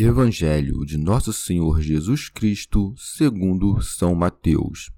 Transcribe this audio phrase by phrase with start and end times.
[0.00, 4.92] Evangelho de Nosso Senhor Jesus Cristo, segundo São Mateus.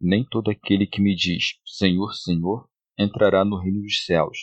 [0.00, 2.66] Nem todo aquele que me diz Senhor, Senhor
[2.98, 4.38] entrará no reino dos céus,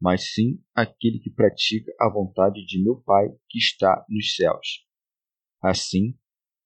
[0.00, 4.86] mas sim aquele que pratica a vontade de meu Pai que está nos céus.
[5.60, 6.16] Assim,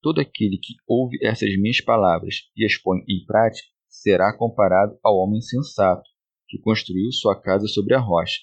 [0.03, 5.17] todo aquele que ouve essas minhas palavras e as põe em prática será comparado ao
[5.17, 6.07] homem sensato
[6.49, 8.41] que construiu sua casa sobre a rocha.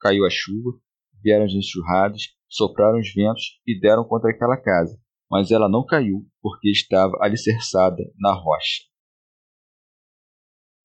[0.00, 0.80] Caiu a chuva,
[1.22, 2.22] vieram as enxurradas
[2.52, 5.00] sopraram os ventos e deram contra aquela casa,
[5.30, 8.82] mas ela não caiu, porque estava alicerçada na rocha.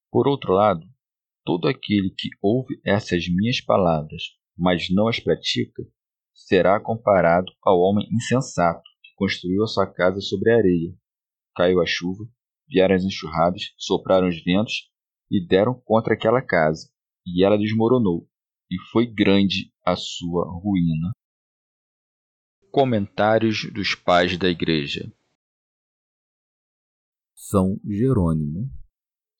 [0.10, 0.86] Por outro lado,
[1.44, 4.23] todo aquele que ouve essas minhas palavras,
[4.58, 5.84] mas não as pratica,
[6.34, 10.95] será comparado ao homem insensato que construiu a sua casa sobre a areia.
[11.54, 12.23] Caiu a chuva,
[12.70, 14.90] vieram as enxurradas, sopraram os ventos
[15.30, 16.90] e deram contra aquela casa,
[17.26, 18.26] e ela desmoronou,
[18.72, 21.11] e foi grande a sua ruína.
[22.72, 25.11] Comentários dos Pais da Igreja.
[27.33, 28.70] São Jerônimo.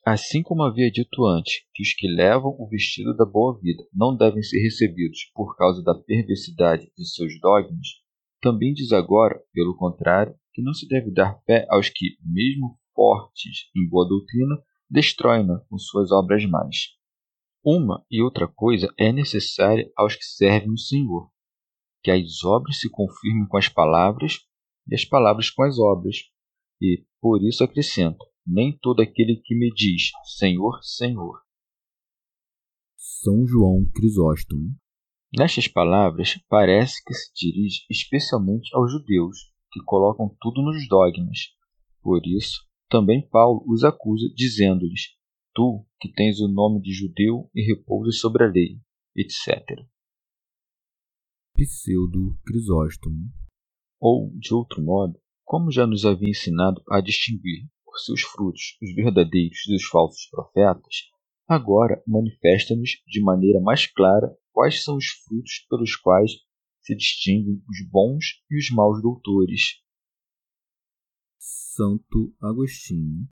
[0.05, 4.15] Assim como havia dito antes que os que levam o vestido da boa vida não
[4.15, 7.88] devem ser recebidos por causa da perversidade de seus dogmas,
[8.41, 13.69] também diz agora, pelo contrário, que não se deve dar fé aos que, mesmo fortes
[13.75, 14.55] em boa doutrina,
[14.89, 16.95] destroem-na com suas obras más.
[17.63, 21.29] Uma e outra coisa é necessária aos que servem o Senhor,
[22.03, 24.39] que as obras se confirmem com as palavras
[24.87, 26.17] e as palavras com as obras.
[26.81, 31.41] E, por isso, acrescenta: nem todo aquele que me diz Senhor, Senhor.
[32.95, 34.75] São João Crisóstomo.
[35.37, 39.37] Nestas palavras, parece que se dirige especialmente aos judeus,
[39.71, 41.49] que colocam tudo nos dogmas.
[42.01, 45.17] Por isso, também Paulo os acusa, dizendo-lhes:
[45.53, 48.79] Tu, que tens o nome de judeu e repousas sobre a lei,
[49.15, 49.85] etc.
[51.57, 53.31] Pseudo Crisóstomo.
[54.00, 58.94] Ou, de outro modo, como já nos havia ensinado a distinguir por seus frutos os
[58.94, 61.09] verdadeiros dos falsos profetas,
[61.47, 66.31] agora manifesta-nos de maneira mais clara quais são os frutos pelos quais
[66.79, 69.81] se distinguem os bons e os maus doutores.
[71.39, 73.28] Santo Agostinho.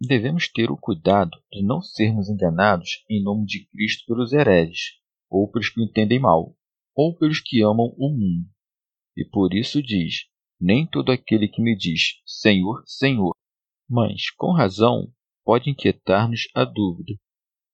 [0.00, 4.98] Devemos ter o cuidado de não sermos enganados em nome de Cristo pelos hereges,
[5.28, 6.56] ou pelos que entendem mal,
[6.94, 8.48] ou pelos que amam o mundo.
[9.16, 10.26] E por isso diz:
[10.60, 13.32] Nem todo aquele que me diz Senhor, Senhor.
[13.88, 15.12] Mas, com razão,
[15.44, 17.14] pode inquietar-nos a dúvida: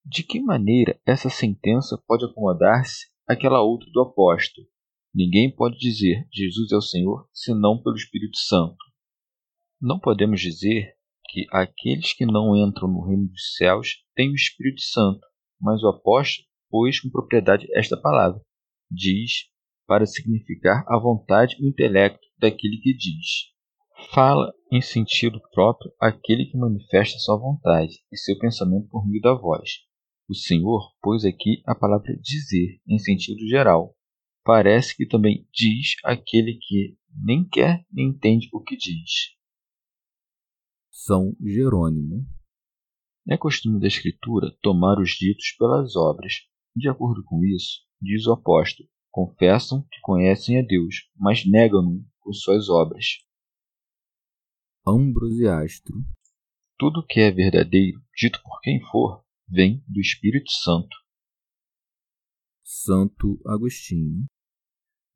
[0.05, 4.67] de que maneira essa sentença pode acomodar-se àquela outra do apóstolo?
[5.15, 8.77] Ninguém pode dizer Jesus é o Senhor senão pelo Espírito Santo.
[9.81, 10.95] Não podemos dizer
[11.31, 15.21] que aqueles que não entram no reino dos céus têm o Espírito Santo,
[15.61, 18.41] mas o apóstolo pôs com propriedade esta palavra
[18.91, 19.49] diz
[19.87, 23.49] para significar a vontade e o intelecto daquele que diz.
[24.13, 29.35] Fala em sentido próprio aquele que manifesta sua vontade e seu pensamento por meio da
[29.35, 29.81] voz.
[30.29, 33.97] O Senhor pôs aqui a palavra dizer em sentido geral.
[34.45, 39.35] Parece que também diz aquele que nem quer nem entende o que diz.
[40.91, 42.27] São Jerônimo.
[43.27, 46.33] É costume da Escritura tomar os ditos pelas obras.
[46.77, 52.33] De acordo com isso, diz o apóstolo, confessam que conhecem a Deus, mas negam-no com
[52.33, 53.19] suas obras.
[54.87, 55.95] Ambrosiastro.
[56.79, 60.97] Tudo que é verdadeiro, dito por quem for, vem do Espírito Santo.
[62.65, 64.27] Santo Agostinho.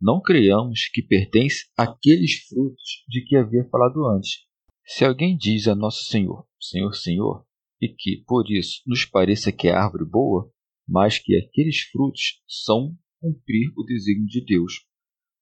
[0.01, 4.45] Não creiamos que pertence àqueles frutos de que havia falado antes.
[4.85, 7.47] Se alguém diz a Nosso Senhor, Senhor, Senhor,
[7.81, 10.53] e que, por isso, nos pareça que é árvore boa,
[10.93, 14.85] mas que aqueles frutos são cumprir o desígnio de Deus.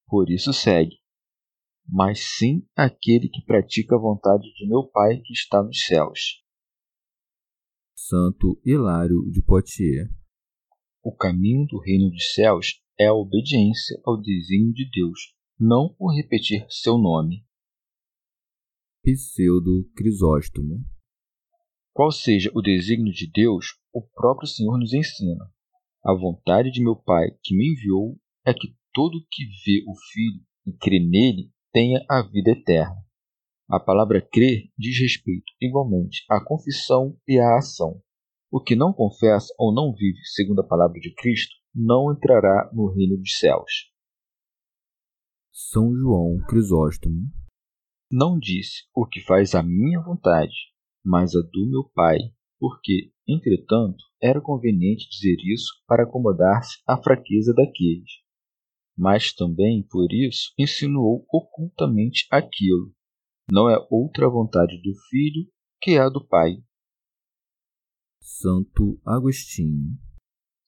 [0.07, 0.95] Por isso segue.
[1.85, 6.41] Mas sim aquele que pratica a vontade de meu Pai que está nos céus.
[7.93, 10.09] Santo Hilário de Poitiers.
[11.03, 16.09] O caminho do reino dos céus é a obediência ao desígnio de Deus, não o
[16.15, 17.45] repetir seu nome.
[19.03, 20.85] Pseudo Crisóstomo.
[21.93, 25.51] Qual seja o desígnio de Deus, o próprio Senhor nos ensina.
[26.03, 30.41] A vontade de meu Pai que me enviou é que todo que vê o Filho
[30.65, 32.95] e crê nele tenha a vida eterna.
[33.69, 38.01] A palavra crer diz respeito igualmente à confissão e à ação.
[38.51, 42.87] O que não confessa ou não vive segundo a palavra de Cristo não entrará no
[42.93, 43.91] reino dos céus.
[45.51, 47.29] São João Crisóstomo
[48.11, 50.53] Não disse o que faz a minha vontade,
[51.03, 52.17] mas a do meu Pai,
[52.59, 58.11] porque, entretanto, era conveniente dizer isso para acomodar-se à fraqueza daqueles.
[58.97, 62.93] Mas também, por isso, insinuou ocultamente aquilo.
[63.51, 65.47] Não é outra vontade do Filho
[65.81, 66.63] que a do Pai.
[68.19, 69.97] Santo Agostinho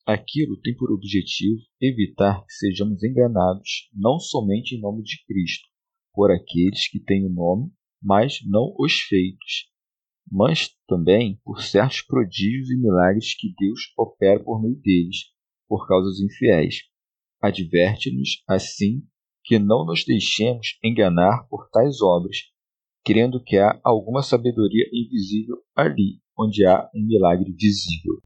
[0.06, 5.66] Aquilo tem por objetivo evitar que sejamos enganados não somente em nome de Cristo,
[6.12, 7.72] por aqueles que têm o nome,
[8.02, 9.72] mas não os feitos,
[10.30, 15.32] mas também por certos prodígios e milagres que Deus opera por meio deles,
[15.68, 16.82] por causa dos infiéis.
[17.40, 19.02] Adverte-nos, assim,
[19.44, 22.38] que não nos deixemos enganar por tais obras,
[23.04, 28.20] crendo que há alguma sabedoria invisível ali onde há um milagre visível.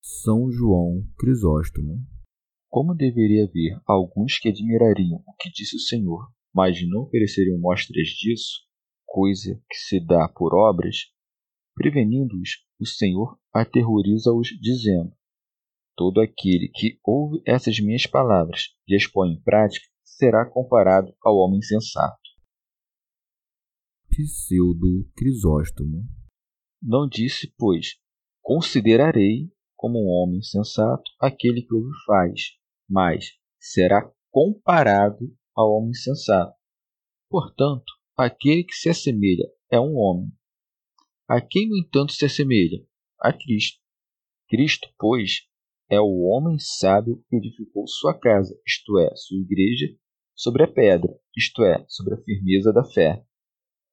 [0.00, 2.04] São João Crisóstomo.
[2.68, 8.08] Como deveria haver alguns que admirariam o que disse o Senhor, mas não ofereceriam mostras
[8.08, 8.60] disso,
[9.10, 11.12] coisa que se dá por obras,
[11.74, 15.12] prevenindo-os, o Senhor aterroriza-os, dizendo:
[15.96, 21.36] Todo aquele que ouve essas minhas palavras e as põe em prática será comparado ao
[21.36, 22.20] homem sensato.
[24.08, 26.04] Pseudo Crisóstomo.
[26.82, 27.96] Não disse, pois,
[28.40, 32.40] considerarei como um homem sensato aquele que ouve faz,
[32.88, 36.54] mas será comparado ao homem sensato.
[37.28, 40.30] Portanto, aquele que se assemelha é um homem.
[41.28, 42.84] A quem, no entanto, se assemelha?
[43.20, 43.80] A Cristo.
[44.48, 45.46] Cristo, pois,
[45.88, 49.86] é o homem sábio que edificou sua casa, isto é, sua igreja,
[50.34, 53.24] sobre a pedra, isto é, sobre a firmeza da fé.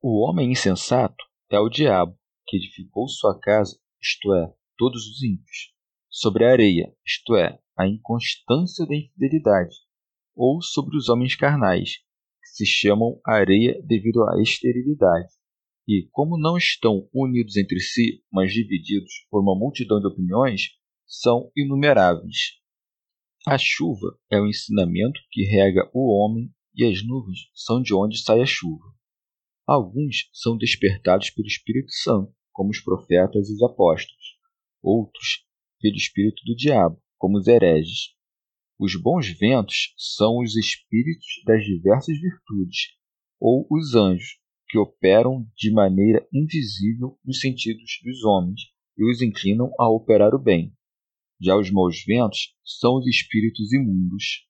[0.01, 5.73] O homem insensato é o diabo, que edificou sua casa, isto é, todos os ímpios,
[6.09, 9.75] sobre a areia, isto é, a inconstância da infidelidade,
[10.35, 11.99] ou sobre os homens carnais,
[12.57, 15.29] se chamam areia devido à esterilidade.
[15.87, 20.71] E, como não estão unidos entre si, mas divididos por uma multidão de opiniões,
[21.05, 22.57] são inumeráveis.
[23.47, 28.19] A chuva é o ensinamento que rega o homem, e as nuvens são de onde
[28.21, 28.85] sai a chuva.
[29.67, 34.35] Alguns são despertados pelo Espírito Santo, como os profetas e os apóstolos.
[34.81, 35.45] Outros
[35.79, 38.16] pelo espírito do diabo, como os hereges.
[38.79, 42.95] Os bons ventos são os espíritos das diversas virtudes,
[43.39, 44.37] ou os anjos,
[44.69, 48.61] que operam de maneira invisível nos sentidos dos homens
[48.97, 50.75] e os inclinam a operar o bem.
[51.41, 54.45] Já os maus ventos são os espíritos imundos.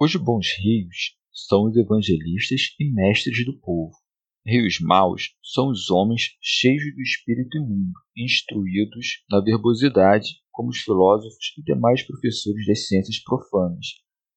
[0.00, 4.01] Os bons rios são os evangelistas e mestres do povo.
[4.44, 11.54] Rios maus são os homens cheios do espírito imundo, instruídos na verbosidade, como os filósofos
[11.56, 13.86] e demais professores das ciências profanas,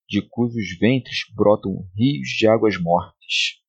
[0.07, 3.59] de cujos ventres brotam rios de águas mortas.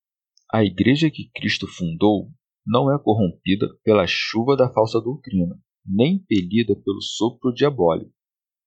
[0.52, 2.30] A igreja que Cristo fundou
[2.66, 8.12] não é corrompida pela chuva da falsa doutrina, nem impelida pelo sopro diabólico,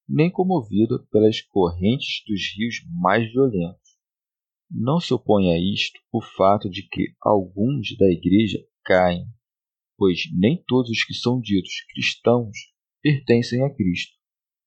[0.08, 3.89] nem comovida pelas correntes dos rios mais violentos
[4.70, 9.26] não se opõe a isto o fato de que alguns da Igreja caem,
[9.98, 12.58] pois nem todos os que são ditos cristãos
[13.02, 14.14] pertencem a Cristo,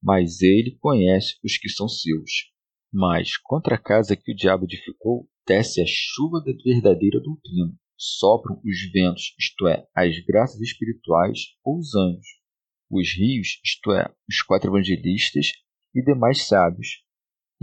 [0.03, 2.51] mas ele conhece os que são seus.
[2.93, 8.61] Mas contra a casa que o diabo edificou, desce a chuva da verdadeira doutrina, sopram
[8.65, 12.27] os ventos, isto é, as graças espirituais ou os anjos,
[12.91, 15.53] os rios, isto é, os quatro evangelistas
[15.95, 17.03] e demais sábios,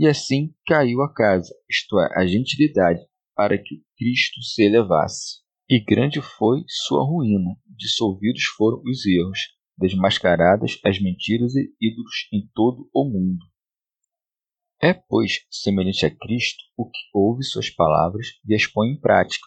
[0.00, 3.00] e assim caiu a casa, isto é, a gentilidade,
[3.36, 5.40] para que Cristo se elevasse.
[5.68, 9.38] E grande foi sua ruína, dissolvidos foram os erros,
[9.76, 13.44] desmascaradas as mentiras e ídolos em todo o mundo.
[14.82, 19.46] É, pois, semelhante a Cristo o que ouve suas palavras e as põe em prática.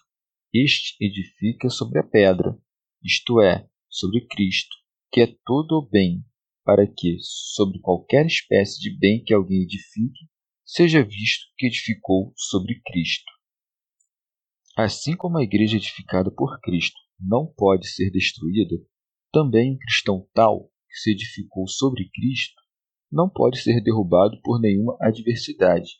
[0.53, 2.55] Este edifica sobre a pedra,
[3.03, 4.75] isto é, sobre Cristo,
[5.11, 6.23] que é todo o bem,
[6.63, 10.31] para que, sobre qualquer espécie de bem que alguém edifique,
[10.65, 13.31] seja visto que edificou sobre Cristo.
[14.77, 18.75] Assim como a igreja edificada por Cristo não pode ser destruída,
[19.31, 22.61] também um cristão tal que se edificou sobre Cristo
[23.11, 25.91] não pode ser derrubado por nenhuma adversidade,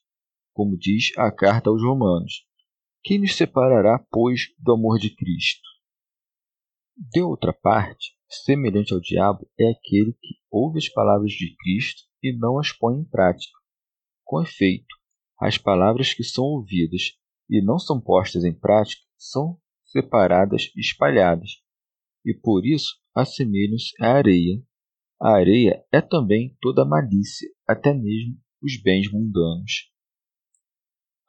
[0.53, 2.46] como diz a carta aos Romanos.
[3.03, 5.67] Quem nos separará, pois, do amor de Cristo?
[6.96, 12.36] De outra parte, semelhante ao diabo é aquele que ouve as palavras de Cristo e
[12.36, 13.62] não as põe em prática.
[14.24, 14.96] Com efeito,
[15.39, 17.18] as palavras que são ouvidas
[17.50, 21.62] e não são postas em prática são separadas e espalhadas,
[22.25, 24.63] e por isso assemelham-se à areia
[25.24, 29.89] a areia é também toda malícia, até mesmo os bens mundanos.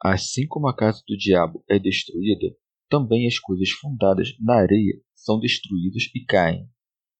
[0.03, 2.53] Assim como a casa do diabo é destruída,
[2.89, 6.69] também as coisas fundadas na areia são destruídas e caem,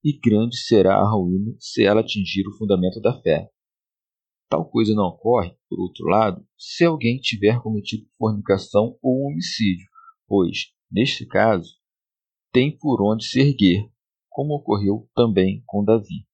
[0.04, 3.50] e grande será a ruína se ela atingir o fundamento da fé.
[4.50, 9.90] Tal coisa não ocorre, por outro lado, se alguém tiver cometido fornicação ou homicídio,
[10.28, 11.74] pois, neste caso,
[12.52, 13.90] tem por onde se erguer,
[14.30, 16.28] como ocorreu também com Davi.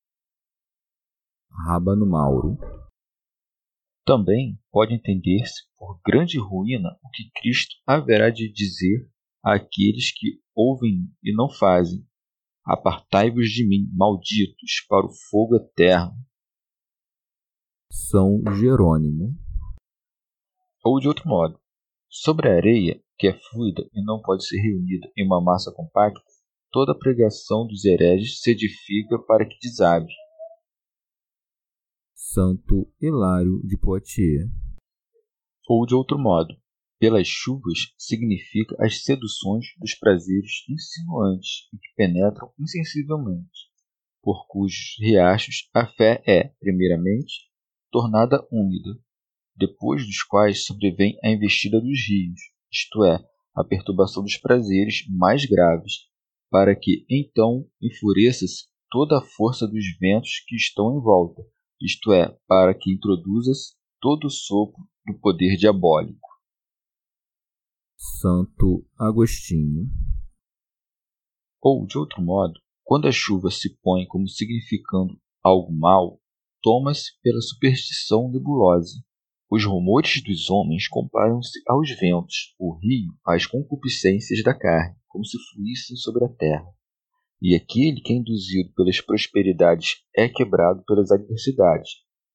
[1.66, 2.58] Rábano Mauro.
[4.06, 9.10] Também pode entender-se por grande ruína o que Cristo haverá de dizer
[9.44, 12.06] àqueles que ouvem e não fazem.
[12.66, 16.14] Apartai-vos de mim, malditos, para o fogo eterno.
[17.94, 19.38] São Jerônimo.
[20.82, 21.60] Ou de outro modo,
[22.10, 26.22] sobre a areia, que é fluida e não pode ser reunida em uma massa compacta,
[26.72, 30.08] toda a pregação dos hereges se edifica para que desabe.
[32.16, 34.50] Santo Hilário de Poitiers.
[35.68, 36.56] Ou de outro modo,
[36.98, 43.70] pelas chuvas significa as seduções dos prazeres insinuantes e que penetram insensivelmente,
[44.24, 47.51] por cujos riachos a fé é, primeiramente,
[47.92, 48.98] tornada úmida,
[49.56, 52.40] depois dos quais sobrevém a investida dos rios,
[52.72, 53.24] isto é,
[53.56, 56.08] a perturbação dos prazeres mais graves,
[56.50, 61.42] para que então enfureça-se toda a força dos ventos que estão em volta,
[61.82, 66.30] isto é, para que introduzas todo o sopro do poder diabólico.
[67.98, 69.90] Santo Agostinho.
[71.62, 76.21] Ou, de outro modo, quando a chuva se põe como significando algo mal,
[76.62, 79.02] toma-se pela superstição nebulosa.
[79.50, 85.38] Os rumores dos homens comparam-se aos ventos, o rio às concupiscências da carne, como se
[85.52, 86.68] fluíssem sobre a terra.
[87.42, 91.90] E aquele que é induzido pelas prosperidades é quebrado pelas adversidades,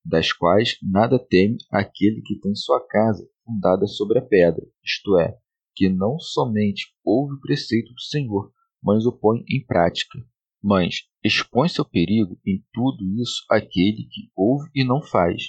[0.04, 5.38] das quais nada teme aquele que tem sua casa fundada sobre a pedra, isto é,
[5.74, 8.52] que não somente ouve o preceito do Senhor,
[8.82, 10.18] mas o põe em prática.
[10.68, 15.40] Mas expõe-se ao perigo em tudo isso aquele que ouve e não faz,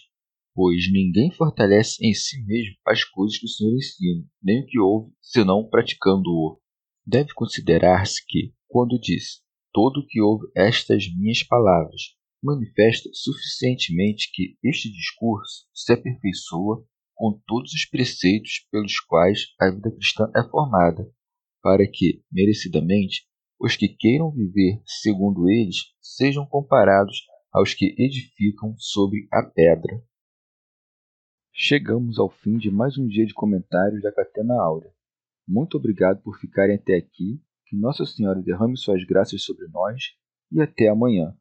[0.54, 4.80] pois ninguém fortalece em si mesmo as coisas que o Senhor ensina, nem o que
[4.80, 6.62] ouve, senão praticando-o.
[7.04, 9.42] Deve considerar-se que, quando diz
[9.74, 17.74] todo que ouve estas minhas palavras manifesta suficientemente que este discurso se aperfeiçoa com todos
[17.74, 21.12] os preceitos pelos quais a vida cristã é formada,
[21.64, 23.26] para que, merecidamente,
[23.60, 30.02] os que queiram viver segundo eles sejam comparados aos que edificam sobre a pedra.
[31.54, 34.92] Chegamos ao fim de mais um dia de comentários da Catena Áurea.
[35.48, 40.04] Muito obrigado por ficarem até aqui que Nossa Senhora derrame suas graças sobre nós
[40.52, 41.36] e até amanhã.